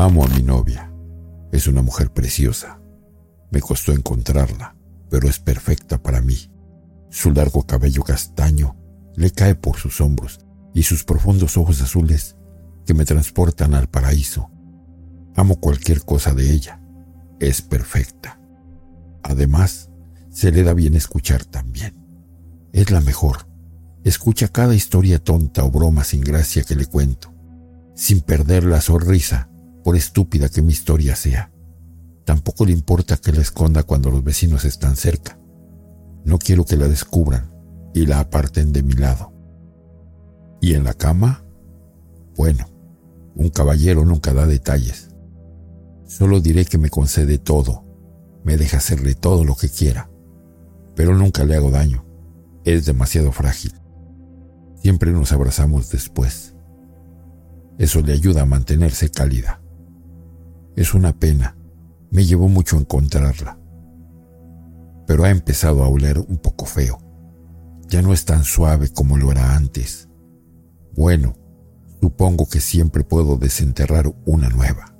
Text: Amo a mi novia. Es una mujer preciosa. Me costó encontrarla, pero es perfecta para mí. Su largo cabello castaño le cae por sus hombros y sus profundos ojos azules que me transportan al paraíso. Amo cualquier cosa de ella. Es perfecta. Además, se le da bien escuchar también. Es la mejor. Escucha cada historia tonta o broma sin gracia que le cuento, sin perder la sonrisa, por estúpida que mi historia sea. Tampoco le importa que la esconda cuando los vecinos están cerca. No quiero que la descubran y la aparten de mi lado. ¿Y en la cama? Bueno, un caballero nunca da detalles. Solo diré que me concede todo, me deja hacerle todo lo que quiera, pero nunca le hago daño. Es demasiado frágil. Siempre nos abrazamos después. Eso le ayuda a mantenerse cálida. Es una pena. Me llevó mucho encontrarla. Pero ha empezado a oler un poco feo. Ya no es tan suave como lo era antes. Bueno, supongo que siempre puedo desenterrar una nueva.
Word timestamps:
Amo 0.00 0.24
a 0.24 0.28
mi 0.28 0.42
novia. 0.42 0.90
Es 1.52 1.66
una 1.66 1.82
mujer 1.82 2.10
preciosa. 2.10 2.80
Me 3.50 3.60
costó 3.60 3.92
encontrarla, 3.92 4.74
pero 5.10 5.28
es 5.28 5.38
perfecta 5.38 6.02
para 6.02 6.22
mí. 6.22 6.50
Su 7.10 7.32
largo 7.32 7.66
cabello 7.66 8.02
castaño 8.02 8.78
le 9.14 9.30
cae 9.30 9.56
por 9.56 9.76
sus 9.76 10.00
hombros 10.00 10.40
y 10.72 10.84
sus 10.84 11.04
profundos 11.04 11.58
ojos 11.58 11.82
azules 11.82 12.38
que 12.86 12.94
me 12.94 13.04
transportan 13.04 13.74
al 13.74 13.90
paraíso. 13.90 14.50
Amo 15.36 15.60
cualquier 15.60 16.00
cosa 16.02 16.32
de 16.32 16.50
ella. 16.50 16.80
Es 17.38 17.60
perfecta. 17.60 18.40
Además, 19.22 19.90
se 20.30 20.50
le 20.50 20.62
da 20.62 20.72
bien 20.72 20.94
escuchar 20.94 21.44
también. 21.44 21.94
Es 22.72 22.90
la 22.90 23.02
mejor. 23.02 23.46
Escucha 24.02 24.48
cada 24.48 24.74
historia 24.74 25.22
tonta 25.22 25.62
o 25.62 25.70
broma 25.70 26.04
sin 26.04 26.22
gracia 26.22 26.62
que 26.62 26.74
le 26.74 26.86
cuento, 26.86 27.34
sin 27.94 28.22
perder 28.22 28.64
la 28.64 28.80
sonrisa, 28.80 29.50
por 29.82 29.96
estúpida 29.96 30.48
que 30.48 30.62
mi 30.62 30.72
historia 30.72 31.16
sea. 31.16 31.50
Tampoco 32.24 32.64
le 32.64 32.72
importa 32.72 33.16
que 33.16 33.32
la 33.32 33.40
esconda 33.40 33.82
cuando 33.82 34.10
los 34.10 34.22
vecinos 34.22 34.64
están 34.64 34.96
cerca. 34.96 35.38
No 36.24 36.38
quiero 36.38 36.64
que 36.64 36.76
la 36.76 36.86
descubran 36.86 37.50
y 37.94 38.06
la 38.06 38.20
aparten 38.20 38.72
de 38.72 38.82
mi 38.82 38.92
lado. 38.92 39.32
¿Y 40.60 40.74
en 40.74 40.84
la 40.84 40.94
cama? 40.94 41.44
Bueno, 42.36 42.66
un 43.34 43.48
caballero 43.48 44.04
nunca 44.04 44.32
da 44.32 44.46
detalles. 44.46 45.08
Solo 46.06 46.40
diré 46.40 46.64
que 46.64 46.78
me 46.78 46.90
concede 46.90 47.38
todo, 47.38 47.84
me 48.44 48.56
deja 48.56 48.78
hacerle 48.78 49.14
todo 49.14 49.44
lo 49.44 49.54
que 49.54 49.68
quiera, 49.68 50.10
pero 50.94 51.16
nunca 51.16 51.44
le 51.44 51.56
hago 51.56 51.70
daño. 51.70 52.04
Es 52.64 52.84
demasiado 52.84 53.32
frágil. 53.32 53.72
Siempre 54.82 55.12
nos 55.12 55.32
abrazamos 55.32 55.90
después. 55.90 56.54
Eso 57.78 58.02
le 58.02 58.12
ayuda 58.12 58.42
a 58.42 58.46
mantenerse 58.46 59.10
cálida. 59.10 59.62
Es 60.80 60.94
una 60.94 61.12
pena. 61.12 61.58
Me 62.10 62.24
llevó 62.24 62.48
mucho 62.48 62.78
encontrarla. 62.78 63.58
Pero 65.06 65.24
ha 65.24 65.28
empezado 65.28 65.84
a 65.84 65.88
oler 65.88 66.18
un 66.18 66.38
poco 66.38 66.64
feo. 66.64 66.96
Ya 67.90 68.00
no 68.00 68.14
es 68.14 68.24
tan 68.24 68.44
suave 68.44 68.88
como 68.88 69.18
lo 69.18 69.30
era 69.30 69.56
antes. 69.56 70.08
Bueno, 70.96 71.36
supongo 72.00 72.48
que 72.48 72.60
siempre 72.60 73.04
puedo 73.04 73.36
desenterrar 73.36 74.10
una 74.24 74.48
nueva. 74.48 74.96